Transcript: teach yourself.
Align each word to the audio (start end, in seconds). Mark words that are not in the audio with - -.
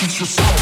teach 0.00 0.18
yourself. 0.18 0.59